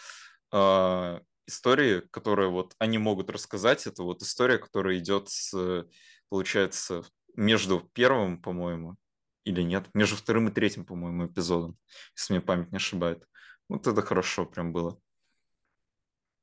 э, 0.53 1.21
истории, 1.47 2.01
которые 2.11 2.49
вот 2.49 2.75
они 2.79 2.99
могут 2.99 3.31
рассказать. 3.31 3.87
Это 3.87 4.03
вот 4.03 4.23
история, 4.23 4.59
которая 4.59 4.99
идет, 4.99 5.29
с, 5.29 5.87
получается, 6.29 7.03
между 7.37 7.81
первым, 7.93 8.41
по-моему, 8.41 8.97
или 9.45 9.63
нет, 9.63 9.89
между 9.95 10.17
вторым 10.17 10.49
и 10.49 10.53
третьим, 10.53 10.85
по-моему, 10.85 11.27
эпизодом, 11.27 11.77
если 12.17 12.35
мне 12.35 12.41
память 12.41 12.73
не 12.73 12.77
ошибает. 12.77 13.27
Вот 13.69 13.87
это 13.87 14.03
хорошо 14.03 14.47
прям 14.47 14.73
было. 14.73 14.99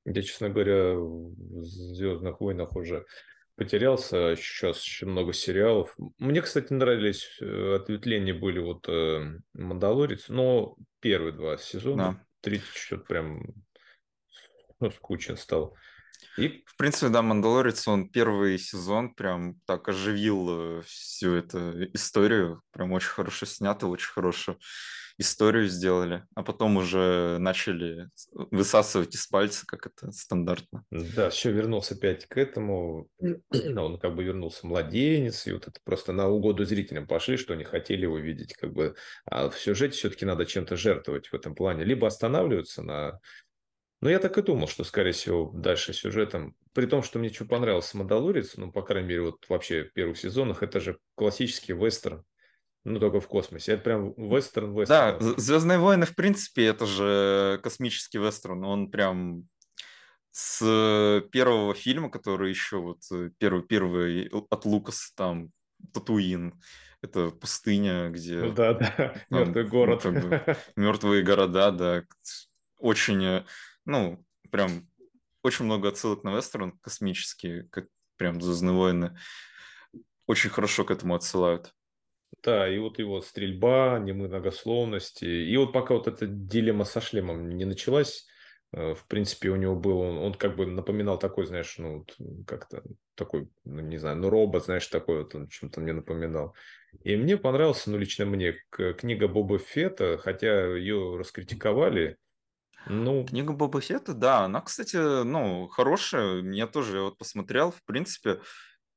Я, 0.06 0.22
честно 0.22 0.50
говоря, 0.50 0.96
в 0.96 1.64
«Звездных 1.64 2.42
войнах» 2.42 2.76
уже 2.76 3.06
потерялся. 3.56 4.36
Сейчас 4.36 4.84
еще 4.84 5.06
много 5.06 5.34
сериалов. 5.34 5.96
Мне, 6.18 6.42
кстати, 6.42 6.74
нравились 6.74 7.38
э, 7.40 7.76
ответвления 7.76 8.34
были 8.34 8.60
вот 8.60 8.88
э, 8.90 9.40
«Мандалорец», 9.54 10.30
но 10.30 10.76
первые 11.00 11.34
два 11.34 11.58
сезона. 11.58 12.14
Да. 12.14 12.26
Третий 12.42 12.66
что-то 12.74 13.04
прям 13.06 13.54
ну, 14.80 14.90
скучен 14.90 15.38
стал. 15.38 15.76
И... 16.42 16.64
В 16.66 16.76
принципе, 16.78 17.10
да, 17.10 17.22
«Мандалорец», 17.22 17.88
он 17.88 18.10
первый 18.10 18.58
сезон 18.58 19.14
прям 19.14 19.60
так 19.66 19.88
оживил 19.88 20.48
э, 20.50 20.82
всю 20.86 21.34
эту 21.36 21.86
историю. 21.94 22.62
Прям 22.72 22.92
очень 22.92 23.10
хорошо 23.10 23.46
снято, 23.46 23.88
очень 23.88 24.12
хорошо 24.12 24.58
историю 25.18 25.68
сделали, 25.68 26.24
а 26.36 26.44
потом 26.44 26.78
уже 26.78 27.38
начали 27.40 28.10
высасывать 28.34 29.16
из 29.16 29.26
пальца, 29.28 29.66
как 29.66 29.88
это 29.88 30.12
стандартно. 30.12 30.84
Да, 30.92 31.30
все 31.30 31.52
вернулся 31.52 31.96
опять 31.96 32.26
к 32.26 32.38
этому. 32.38 33.08
Он 33.52 34.00
как 34.00 34.16
бы 34.16 34.24
вернулся 34.24 34.68
младенец, 34.68 35.48
и 35.48 35.54
вот 35.54 35.68
это 35.68 35.80
просто 35.84 36.12
на 36.12 36.28
угоду 36.28 36.66
зрителям 36.66 37.08
пошли, 37.08 37.38
что 37.38 37.54
они 37.54 37.64
хотели 37.64 38.04
его 38.04 38.18
видеть. 38.18 38.54
Как 38.54 38.74
бы. 38.74 38.96
А 39.26 39.50
в 39.50 39.58
сюжете 39.58 39.98
все-таки 39.98 40.26
надо 40.26 40.46
чем-то 40.46 40.76
жертвовать 40.76 41.28
в 41.28 41.34
этом 41.34 41.56
плане. 41.56 41.84
Либо 41.84 42.08
останавливаться 42.08 42.82
на 42.82 43.20
но 44.02 44.10
я 44.10 44.20
так 44.20 44.38
и 44.38 44.42
думал, 44.42 44.68
что, 44.68 44.84
скорее 44.84 45.12
всего, 45.12 45.52
дальше 45.54 45.94
сюжетом, 45.94 46.56
при 46.74 46.88
том, 46.88 47.04
что 47.04 47.20
мне 47.20 47.30
что 47.30 47.46
понравился 47.46 47.98
«Мандалорец», 47.98 48.58
ну, 48.58 48.72
по 48.72 48.82
крайней 48.82 49.10
мере, 49.10 49.22
вот 49.22 49.46
вообще 49.48 49.84
в 49.84 49.94
первых 49.94 50.18
сезонах, 50.18 50.64
это 50.64 50.80
же 50.80 50.98
классический 51.16 51.74
вестерн, 51.74 52.24
ну, 52.84 53.00
только 53.00 53.20
в 53.20 53.28
космосе. 53.28 53.74
Это 53.74 53.84
прям 53.84 54.14
вестерн 54.18 54.78
вестерн. 54.78 55.20
Да, 55.20 55.34
Звездные 55.38 55.78
войны, 55.78 56.06
в 56.06 56.16
принципе, 56.16 56.66
это 56.66 56.86
же 56.88 57.60
космический 57.62 58.18
вестерн. 58.18 58.64
Он 58.66 58.90
прям 58.90 59.48
с 60.32 61.24
первого 61.32 61.76
фильма, 61.76 62.10
который 62.10 62.50
еще 62.50 62.78
вот 62.78 63.02
первый, 63.38 63.64
первый 63.64 64.32
от 64.50 64.66
Лукас, 64.66 65.12
там, 65.16 65.52
Татуин, 65.94 66.60
это 67.02 67.30
пустыня, 67.30 68.10
где... 68.10 68.40
Ну, 68.40 68.52
да, 68.52 68.74
да, 68.74 68.92
там, 69.30 69.40
мертвый 69.40 69.68
город. 69.68 70.02
Ну, 70.04 70.14
как 70.14 70.30
бы, 70.30 70.58
мертвые 70.76 71.24
города, 71.24 71.72
да. 71.72 72.04
Очень, 72.78 73.44
ну, 73.92 74.26
прям 74.50 74.88
очень 75.44 75.66
много 75.66 75.90
отсылок 75.90 76.24
на 76.24 76.36
вестерн 76.36 76.80
космические, 76.80 77.64
как 77.72 77.88
прям 78.18 78.42
Звездные 78.42 78.76
войны. 78.76 79.18
Очень 80.28 80.50
хорошо 80.50 80.86
к 80.86 80.92
этому 80.92 81.16
отсылают. 81.16 81.74
Да, 82.44 82.68
и 82.68 82.78
вот 82.80 82.98
его 83.00 83.22
стрельба, 83.22 84.00
немногословности. 84.00 85.26
И 85.26 85.58
вот 85.58 85.74
пока 85.74 85.94
вот 85.94 86.08
эта 86.08 86.26
дилемма 86.26 86.86
со 86.86 87.02
шлемом 87.02 87.50
не 87.50 87.66
началась, 87.66 88.26
э, 88.72 88.94
в 88.94 89.06
принципе, 89.08 89.50
у 89.50 89.58
него 89.58 89.76
был, 89.76 90.00
он, 90.00 90.18
он 90.18 90.34
как 90.34 90.56
бы 90.56 90.66
напоминал 90.66 91.20
такой, 91.20 91.46
знаешь, 91.46 91.76
ну, 91.78 92.06
как-то 92.48 92.84
такой, 93.16 93.50
ну, 93.66 93.82
не 93.82 93.98
знаю, 93.98 94.18
ну, 94.18 94.30
робот, 94.30 94.66
знаешь, 94.66 94.88
такой 94.88 95.24
вот 95.24 95.36
он 95.36 95.50
чем-то 95.50 95.82
мне 95.82 95.94
напоминал. 95.94 96.56
И 97.04 97.16
мне 97.16 97.38
понравился, 97.38 97.92
ну, 97.92 97.98
лично 97.98 98.26
мне, 98.26 98.56
книга 98.70 99.28
Боба 99.28 99.60
Фета, 99.60 100.18
хотя 100.18 100.76
ее 100.76 101.18
раскритиковали, 101.18 102.18
ну... 102.88 103.26
Книга 103.26 103.54
Боба 103.54 103.82
Фета, 103.82 104.14
да, 104.14 104.46
она, 104.46 104.62
кстати, 104.62 105.24
ну, 105.24 105.68
хорошая, 105.68 106.42
я 106.52 106.68
тоже 106.68 107.02
вот 107.02 107.18
посмотрел, 107.18 107.72
в 107.72 107.84
принципе, 107.86 108.40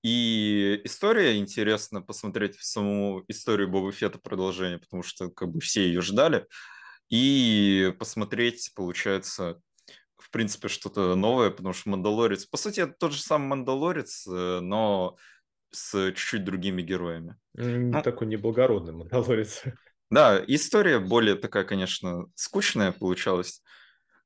и 0.04 0.82
история 0.84 1.38
интересна 1.38 2.02
посмотреть 2.02 2.56
в 2.56 2.64
саму 2.64 3.24
историю 3.28 3.70
Боба 3.70 3.90
Фета 3.90 4.18
продолжение, 4.18 4.78
потому 4.78 5.02
что 5.02 5.30
как 5.30 5.48
бы 5.48 5.60
все 5.60 5.86
ее 5.86 6.02
ждали. 6.02 6.46
И 7.08 7.94
посмотреть, 7.98 8.72
получается, 8.74 9.60
в 10.18 10.30
принципе, 10.30 10.68
что-то 10.68 11.14
новое, 11.14 11.50
потому 11.50 11.72
что 11.72 11.88
Мандалорец, 11.88 12.44
по 12.44 12.58
сути, 12.58 12.80
это 12.80 12.92
тот 12.92 13.12
же 13.12 13.22
самый 13.22 13.46
Мандалорец, 13.46 14.26
э, 14.26 14.60
но 14.60 15.16
с 15.70 16.12
чуть-чуть 16.12 16.44
другими 16.44 16.82
героями. 16.82 17.36
Ну, 17.54 18.02
такой 18.02 18.26
неблагородный 18.26 18.92
Мандалорец. 18.92 19.62
Да, 20.14 20.40
история 20.46 21.00
более 21.00 21.34
такая, 21.34 21.64
конечно, 21.64 22.26
скучная 22.36 22.92
получалась, 22.92 23.62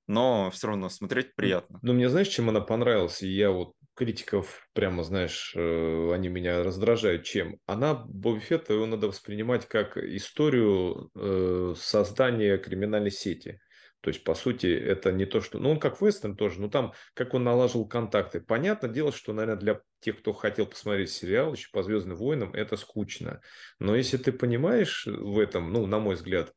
но 0.06 0.50
все 0.50 0.68
равно 0.68 0.90
смотреть 0.90 1.34
приятно. 1.34 1.80
Ну, 1.82 1.94
мне 1.94 2.10
знаешь, 2.10 2.28
чем 2.28 2.50
она 2.50 2.60
понравилась? 2.60 3.22
Я 3.22 3.50
вот 3.50 3.72
критиков, 3.94 4.68
прямо, 4.74 5.02
знаешь, 5.02 5.54
э, 5.56 6.12
они 6.12 6.28
меня 6.28 6.62
раздражают. 6.62 7.24
Чем? 7.24 7.56
Она, 7.66 7.94
Боба 7.94 8.38
Фетта, 8.38 8.74
его 8.74 8.86
надо 8.86 9.08
воспринимать 9.08 9.66
как 9.66 9.96
историю 9.96 11.10
э, 11.16 11.74
создания 11.76 12.58
криминальной 12.58 13.10
сети. 13.10 13.58
То 14.00 14.10
есть, 14.10 14.22
по 14.22 14.34
сути, 14.34 14.66
это 14.66 15.10
не 15.10 15.26
то, 15.26 15.40
что... 15.40 15.58
Ну, 15.58 15.70
он 15.70 15.80
как 15.80 16.00
вестерн 16.00 16.36
тоже, 16.36 16.60
но 16.60 16.68
там, 16.68 16.92
как 17.14 17.34
он 17.34 17.44
налаживал 17.44 17.88
контакты. 17.88 18.40
Понятное 18.40 18.90
дело, 18.90 19.10
что, 19.10 19.32
наверное, 19.32 19.60
для 19.60 19.80
тех, 20.00 20.18
кто 20.20 20.32
хотел 20.32 20.66
посмотреть 20.66 21.10
сериал 21.10 21.52
еще 21.52 21.68
по 21.72 21.82
«Звездным 21.82 22.16
войнам», 22.16 22.54
это 22.54 22.76
скучно. 22.76 23.40
Но 23.80 23.96
если 23.96 24.16
ты 24.16 24.30
понимаешь 24.30 25.06
в 25.06 25.38
этом, 25.38 25.72
ну, 25.72 25.86
на 25.86 25.98
мой 25.98 26.14
взгляд, 26.14 26.54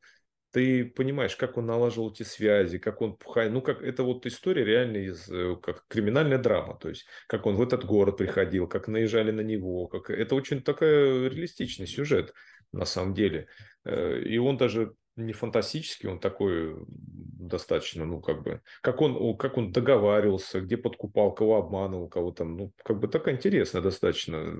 ты 0.52 0.84
понимаешь, 0.84 1.34
как 1.34 1.56
он 1.56 1.66
налаживал 1.66 2.12
эти 2.12 2.22
связи, 2.22 2.78
как 2.78 3.00
он 3.00 3.16
пухай, 3.16 3.48
ну 3.48 3.62
как 3.62 3.82
это 3.82 4.02
вот 4.02 4.26
история 4.26 4.64
реально 4.64 4.98
из 4.98 5.28
э, 5.30 5.56
как 5.62 5.86
криминальная 5.88 6.38
драма, 6.38 6.78
то 6.78 6.90
есть 6.90 7.06
как 7.26 7.46
он 7.46 7.56
в 7.56 7.62
этот 7.62 7.84
город 7.86 8.18
приходил, 8.18 8.68
как 8.68 8.86
наезжали 8.86 9.30
на 9.30 9.40
него, 9.40 9.88
как 9.88 10.10
это 10.10 10.34
очень 10.34 10.62
такой 10.62 11.30
реалистичный 11.30 11.86
сюжет 11.86 12.34
на 12.70 12.84
самом 12.84 13.14
деле, 13.14 13.48
э, 13.84 14.20
и 14.20 14.36
он 14.36 14.58
даже 14.58 14.94
не 15.16 15.32
фантастический, 15.32 16.08
он 16.08 16.20
такой 16.20 16.76
достаточно, 16.88 18.04
ну 18.04 18.20
как 18.20 18.42
бы, 18.42 18.62
как 18.80 19.00
он, 19.00 19.36
как 19.36 19.58
он 19.58 19.72
договаривался, 19.72 20.60
где 20.60 20.76
подкупал, 20.76 21.34
кого 21.34 21.58
обманывал, 21.58 22.08
кого 22.08 22.32
там, 22.32 22.56
ну 22.56 22.72
как 22.82 22.98
бы 22.98 23.08
такая 23.08 23.36
интересная 23.36 23.82
достаточно 23.82 24.54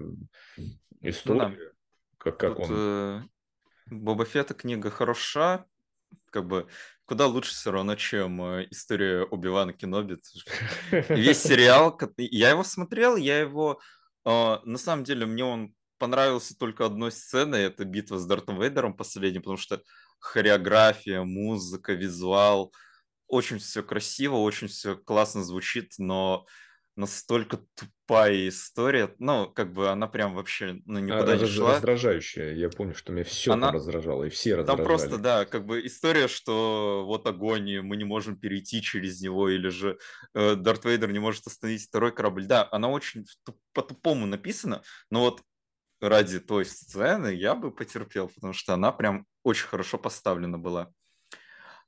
история, 1.01 1.49
ну, 1.49 1.55
да. 1.57 1.57
как 2.19 2.39
как 2.39 2.57
Тут, 2.57 2.67
он. 2.67 2.77
Э... 2.77 3.23
Боба 3.87 4.25
Фетта 4.25 4.55
книга 4.55 4.91
хороша, 4.91 5.65
как 6.31 6.47
бы 6.47 6.67
куда 7.07 7.27
лучше 7.27 7.53
все 7.53 7.71
равно, 7.71 7.95
чем 7.95 8.43
э, 8.43 8.69
история 8.71 9.25
Оби-Вана 9.25 9.73
Кеноби. 9.73 10.19
Весь 10.91 11.43
сериал, 11.43 11.99
я 12.17 12.51
его 12.51 12.65
смотрел, 12.65 13.17
я 13.17 13.41
его... 13.41 13.81
А, 14.25 14.63
на 14.65 14.79
самом 14.79 15.05
деле, 15.05 15.27
мне 15.27 15.45
он 15.45 15.75
понравился 15.99 16.57
только 16.57 16.87
одной 16.87 17.13
сценой, 17.13 17.65
это 17.65 17.85
битва 17.85 18.19
с 18.19 18.27
Дартом 18.27 18.61
Вейдером 18.61 18.97
последняя, 18.97 19.41
потому 19.41 19.57
что 19.59 19.83
хореография, 20.23 21.23
музыка, 21.23 21.93
визуал, 21.93 22.73
очень 23.27 23.59
все 23.59 23.83
красиво, 23.83 24.37
очень 24.37 24.69
все 24.69 24.97
классно 24.97 25.43
звучит, 25.43 25.95
но 25.99 26.47
настолько 26.97 27.59
тупая 27.75 28.49
история. 28.49 29.15
Ну, 29.19 29.51
как 29.51 29.73
бы 29.73 29.89
она 29.89 30.07
прям 30.07 30.35
вообще 30.35 30.81
ну, 30.85 30.99
никуда 30.99 31.33
а, 31.33 31.37
не 31.37 31.47
шла. 31.47 31.75
Раздражающая. 31.75 32.53
Я 32.53 32.69
помню, 32.69 32.95
что 32.95 33.13
меня 33.13 33.25
все 33.25 33.55
она... 33.55 33.69
там 33.69 33.77
раздражало, 33.77 34.25
и 34.25 34.29
все 34.29 34.55
раздражали. 34.55 34.77
Там 34.77 34.87
просто, 34.87 35.19
да, 35.19 35.45
как 35.47 35.67
бы 35.67 35.85
история, 35.87 36.29
что 36.29 37.05
вот 37.07 37.27
огонь, 37.27 37.81
мы 37.81 37.97
не 37.97 38.05
можем 38.05 38.37
перейти 38.37 38.83
через 38.83 39.21
него, 39.21 39.49
или 39.49 39.69
же 39.69 39.99
э, 40.35 40.55
Дарт 40.55 40.85
Вейдер 40.85 41.11
не 41.13 41.19
может 41.19 41.47
остановить 41.47 41.87
второй 41.89 42.13
корабль. 42.13 42.45
Да, 42.45 42.69
она 42.71 42.89
очень 42.89 43.25
по-тупому 43.73 44.27
написана, 44.27 44.83
но 45.11 45.21
вот 45.21 45.43
ради 46.01 46.41
той 46.41 46.65
сцены 46.65 47.29
я 47.35 47.55
бы 47.55 47.71
потерпел, 47.71 48.29
потому 48.29 48.53
что 48.53 48.75
она 48.75 48.93
прям 48.93 49.27
очень 49.43 49.67
хорошо 49.67 49.99
поставлена 49.99 50.59
была. 50.59 50.93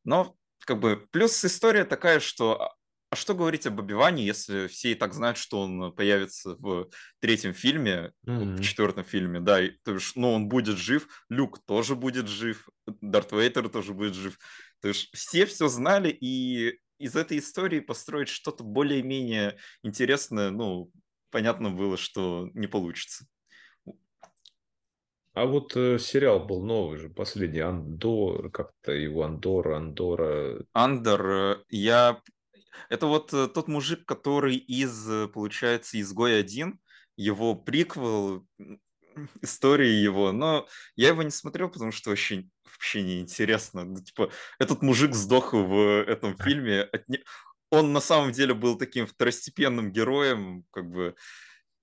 Но 0.04 0.36
как 0.60 0.80
бы 0.80 1.06
плюс 1.10 1.44
история 1.44 1.84
такая, 1.84 2.20
что 2.20 2.74
а, 3.14 3.16
что 3.16 3.34
говорить 3.34 3.66
об 3.66 3.78
Оби-Ване, 3.78 4.24
если 4.24 4.66
все 4.66 4.92
и 4.92 4.94
так 4.94 5.14
знают, 5.14 5.38
что 5.38 5.60
он 5.60 5.92
появится 5.92 6.56
в 6.56 6.88
третьем 7.20 7.54
фильме, 7.54 8.12
mm-hmm. 8.26 8.56
в 8.56 8.62
четвертом 8.62 9.04
фильме, 9.04 9.40
да, 9.40 9.62
и, 9.62 9.70
то 9.84 9.94
есть, 9.94 10.16
ну, 10.16 10.32
он 10.32 10.48
будет 10.48 10.76
жив, 10.76 11.08
Люк 11.28 11.64
тоже 11.64 11.94
будет 11.94 12.28
жив, 12.28 12.68
Дарт 13.00 13.32
Вейдер 13.32 13.68
тоже 13.68 13.94
будет 13.94 14.14
жив. 14.14 14.38
То 14.80 14.88
есть 14.88 15.14
все 15.14 15.46
все 15.46 15.68
знали, 15.68 16.08
и 16.08 16.78
из 16.98 17.16
этой 17.16 17.38
истории 17.38 17.80
построить 17.80 18.28
что-то 18.28 18.64
более-менее 18.64 19.58
интересное, 19.82 20.50
ну, 20.50 20.90
понятно 21.30 21.70
было, 21.70 21.96
что 21.96 22.48
не 22.54 22.66
получится. 22.66 23.26
А 25.34 25.46
вот 25.46 25.76
э, 25.76 25.98
сериал 25.98 26.40
был 26.44 26.62
новый 26.62 26.98
же, 26.98 27.08
последний, 27.08 27.60
Андор, 27.60 28.50
как-то 28.50 28.92
его 28.92 29.24
Андор, 29.24 29.72
Андора. 29.72 30.64
Андор, 30.72 31.26
э, 31.30 31.56
я 31.70 32.20
это 32.88 33.06
вот 33.06 33.32
э, 33.32 33.48
тот 33.48 33.68
мужик, 33.68 34.06
который 34.06 34.56
из, 34.56 35.08
э, 35.08 35.28
получается, 35.28 36.00
«Изгой 36.00 36.38
один», 36.38 36.78
его 37.16 37.54
приквел, 37.54 38.46
истории 39.42 39.90
его, 39.90 40.32
но 40.32 40.66
я 40.96 41.08
его 41.08 41.22
не 41.22 41.30
смотрел, 41.30 41.68
потому 41.68 41.92
что 41.92 42.10
вообще, 42.10 42.44
вообще 42.64 43.02
неинтересно. 43.02 43.84
Ну, 43.84 44.02
типа, 44.02 44.30
этот 44.58 44.82
мужик 44.82 45.14
сдох 45.14 45.52
в 45.52 46.04
этом 46.06 46.36
фильме. 46.42 46.88
Он 47.70 47.92
на 47.92 48.00
самом 48.00 48.32
деле 48.32 48.54
был 48.54 48.76
таким 48.78 49.06
второстепенным 49.06 49.92
героем, 49.92 50.64
как 50.70 50.88
бы, 50.90 51.16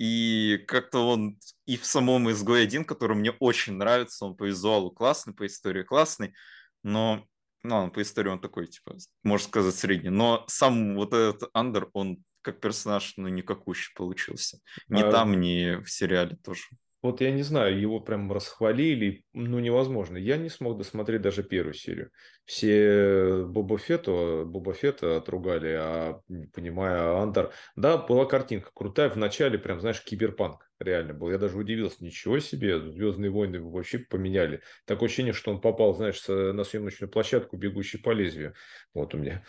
и 0.01 0.57
как-то 0.67 1.07
он 1.07 1.37
и 1.67 1.77
в 1.77 1.85
самом 1.85 2.31
«Изгой 2.31 2.63
один», 2.63 2.85
который 2.85 3.15
мне 3.15 3.29
очень 3.39 3.73
нравится, 3.73 4.25
он 4.25 4.35
по 4.35 4.45
визуалу 4.45 4.89
классный, 4.89 5.35
по 5.35 5.45
истории 5.45 5.83
классный, 5.83 6.33
но 6.81 7.23
ну, 7.61 7.75
он 7.75 7.91
по 7.91 8.01
истории 8.01 8.29
он 8.29 8.41
такой, 8.41 8.65
типа, 8.65 8.95
можно 9.21 9.47
сказать, 9.47 9.75
средний. 9.75 10.09
Но 10.09 10.43
сам 10.47 10.95
вот 10.95 11.13
этот 11.13 11.51
Андер, 11.53 11.91
он 11.93 12.23
как 12.41 12.59
персонаж, 12.59 13.13
ну, 13.17 13.27
никакущий 13.27 13.93
получился. 13.95 14.57
Ни 14.87 15.03
а... 15.03 15.11
там, 15.11 15.39
ни 15.39 15.75
в 15.83 15.87
сериале 15.87 16.35
тоже. 16.37 16.63
Вот 17.01 17.19
я 17.19 17.31
не 17.31 17.41
знаю, 17.41 17.79
его 17.79 17.99
прям 17.99 18.31
расхвалили, 18.31 19.25
ну 19.33 19.59
невозможно. 19.59 20.17
Я 20.17 20.37
не 20.37 20.49
смог 20.49 20.77
досмотреть 20.77 21.21
даже 21.23 21.41
первую 21.41 21.73
серию. 21.73 22.11
Все 22.45 23.43
Боба 23.43 23.79
Фетта, 23.79 24.43
Боба 24.45 24.73
Фетта 24.73 25.17
отругали, 25.17 25.75
а 25.79 26.21
понимая 26.53 27.17
Андер. 27.19 27.53
Да, 27.75 27.97
была 27.97 28.25
картинка 28.25 28.69
крутая, 28.73 29.09
в 29.09 29.15
начале 29.15 29.57
прям, 29.57 29.79
знаешь, 29.79 30.03
киберпанк 30.03 30.69
реально 30.79 31.15
был. 31.15 31.31
Я 31.31 31.39
даже 31.39 31.57
удивился, 31.57 32.03
ничего 32.03 32.39
себе, 32.39 32.79
Звездные 32.79 33.31
войны 33.31 33.61
вообще 33.61 33.97
поменяли. 33.97 34.61
Такое 34.85 35.07
ощущение, 35.07 35.33
что 35.33 35.51
он 35.51 35.59
попал, 35.59 35.95
знаешь, 35.95 36.23
на 36.27 36.63
съемочную 36.63 37.09
площадку, 37.09 37.57
бегущий 37.57 37.97
по 37.97 38.11
лезвию. 38.11 38.53
Вот 38.93 39.15
у 39.15 39.17
меня. 39.17 39.43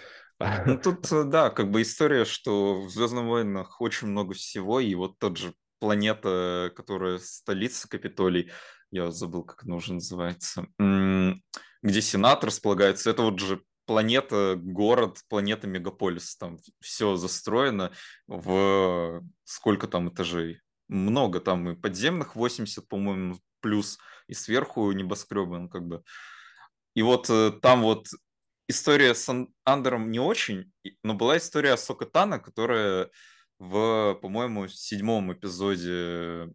Ну 0.67 0.79
тут, 0.79 1.11
э, 1.13 1.25
да, 1.25 1.51
как 1.51 1.71
бы 1.71 1.83
история, 1.83 2.25
что 2.25 2.83
в 2.83 2.91
Звездных 2.91 3.25
войнах 3.25 3.81
очень 3.81 4.09
много 4.09 4.35
всего, 4.35 4.81
и 4.81 4.95
вот 4.95 5.19
тот 5.19 5.37
же 5.37 5.55
планета, 5.83 6.73
которая 6.77 7.19
столица 7.19 7.89
Капитолий, 7.89 8.53
я 8.93 9.11
забыл, 9.11 9.43
как 9.43 9.65
она 9.65 9.75
уже 9.75 9.95
называется, 9.95 10.69
где 10.79 12.01
Сенат 12.01 12.45
располагается, 12.45 13.11
это 13.11 13.23
вот 13.23 13.41
же 13.41 13.65
планета, 13.85 14.55
город, 14.57 15.19
планета 15.29 15.67
Мегаполис, 15.67 16.37
там 16.37 16.59
все 16.79 17.17
застроено 17.17 17.91
в 18.29 19.25
сколько 19.43 19.89
там 19.89 20.09
этажей? 20.09 20.61
Много, 20.87 21.41
там 21.41 21.71
и 21.71 21.75
подземных 21.75 22.37
80, 22.37 22.87
по-моему, 22.87 23.41
плюс, 23.59 23.99
и 24.29 24.35
сверху 24.35 24.93
небоскребы, 24.93 25.59
ну, 25.59 25.69
как 25.69 25.85
бы. 25.85 26.05
И 26.95 27.03
вот 27.03 27.29
э, 27.29 27.51
там 27.61 27.83
вот 27.83 28.07
история 28.69 29.17
с 29.17 29.29
Андером 29.65 30.13
не 30.13 30.21
очень, 30.21 30.71
но 31.03 31.15
была 31.15 31.39
история 31.39 31.77
Сока 31.77 32.07
Тана, 32.07 32.39
которая 32.39 33.11
в, 33.59 34.15
по-моему, 34.21 34.69
седьмом 34.69 35.33
эпизоде 35.33 36.53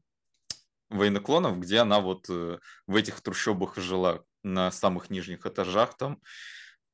«Войны 0.90 1.20
клонов», 1.20 1.60
где 1.60 1.80
она 1.80 2.00
вот 2.00 2.30
э, 2.30 2.60
в 2.86 2.96
этих 2.96 3.22
трущобах 3.22 3.78
жила 3.78 4.24
на 4.44 4.72
самых 4.72 5.10
нижних 5.10 5.46
этажах, 5.46 5.98
там 5.98 6.22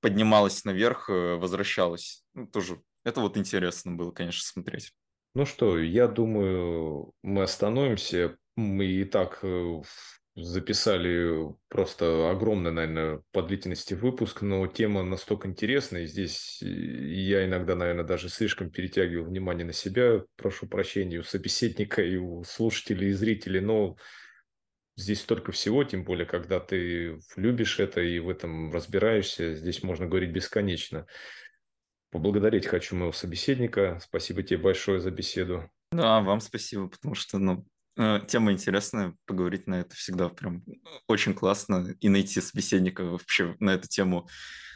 поднималась 0.01 0.65
наверх, 0.65 1.09
э, 1.09 1.35
возвращалась. 1.35 2.23
Ну, 2.33 2.47
тоже 2.47 2.81
это 3.03 3.21
вот 3.21 3.37
интересно 3.37 3.93
было, 3.93 4.11
конечно, 4.11 4.43
смотреть. 4.43 4.93
Ну 5.35 5.45
что, 5.45 5.79
я 5.79 6.07
думаю, 6.07 7.13
мы 7.23 7.43
остановимся. 7.43 8.37
Мы 8.55 8.85
и 8.85 9.03
так 9.03 9.39
э, 9.41 9.81
записали 10.35 11.53
просто 11.69 12.31
огромный, 12.31 12.71
наверное, 12.71 13.21
по 13.31 13.43
длительности 13.43 13.93
выпуск, 13.93 14.41
но 14.41 14.65
тема 14.67 15.03
настолько 15.03 15.47
интересная, 15.47 16.07
здесь 16.07 16.59
я 16.61 17.45
иногда, 17.45 17.75
наверное, 17.75 18.03
даже 18.03 18.29
слишком 18.29 18.71
перетягиваю 18.71 19.25
внимание 19.25 19.65
на 19.65 19.73
себя, 19.73 20.23
прошу 20.35 20.67
прощения 20.67 21.19
у 21.19 21.23
собеседника 21.23 22.01
и 22.01 22.15
у 22.15 22.43
слушателей 22.43 23.09
и 23.09 23.13
зрителей, 23.13 23.59
но 23.59 23.95
здесь 24.95 25.21
столько 25.21 25.51
всего, 25.51 25.83
тем 25.83 26.03
более, 26.03 26.25
когда 26.25 26.59
ты 26.59 27.19
любишь 27.35 27.79
это 27.79 28.01
и 28.01 28.17
в 28.19 28.29
этом 28.29 28.71
разбираешься, 28.71 29.53
здесь 29.53 29.83
можно 29.83 30.07
говорить 30.07 30.31
бесконечно. 30.31 31.05
Поблагодарить 32.09 32.67
хочу 32.67 32.95
моего 32.95 33.11
собеседника. 33.11 33.99
Спасибо 34.01 34.43
тебе 34.43 34.59
большое 34.59 34.99
за 34.99 35.09
беседу. 35.09 35.69
Да, 35.91 36.21
вам 36.21 36.39
спасибо, 36.41 36.87
потому 36.87 37.15
что, 37.15 37.39
ну, 37.39 37.65
тема 37.95 38.51
интересная, 38.51 39.15
поговорить 39.25 39.67
на 39.67 39.81
это 39.81 39.95
всегда 39.95 40.29
прям 40.29 40.63
очень 41.07 41.33
классно, 41.33 41.95
и 41.99 42.09
найти 42.09 42.41
собеседника 42.41 43.03
вообще 43.03 43.55
на 43.59 43.71
эту 43.71 43.87
тему. 43.87 44.27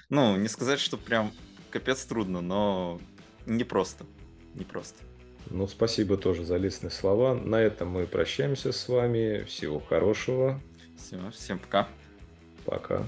Ну, 0.09 0.37
не 0.37 0.47
сказать, 0.47 0.79
что 0.79 0.97
прям 0.97 1.31
капец 1.69 2.05
трудно, 2.05 2.41
но 2.41 2.99
не 3.45 3.63
просто, 3.63 4.05
не 4.53 4.63
просто. 4.63 5.03
Ну, 5.49 5.67
спасибо 5.67 6.17
тоже 6.17 6.43
за 6.43 6.57
лестные 6.57 6.91
слова. 6.91 7.33
На 7.33 7.61
этом 7.61 7.89
мы 7.89 8.05
прощаемся 8.05 8.71
с 8.71 8.87
вами. 8.89 9.43
Всего 9.45 9.79
хорошего. 9.79 10.61
Все, 10.97 11.31
всем 11.31 11.59
пока. 11.59 11.87
Пока. 12.65 13.05